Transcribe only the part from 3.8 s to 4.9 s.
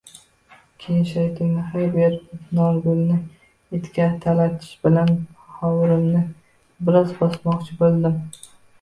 itga talatish